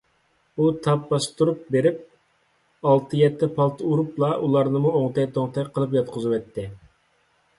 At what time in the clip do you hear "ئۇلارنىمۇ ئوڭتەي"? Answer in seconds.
4.47-5.31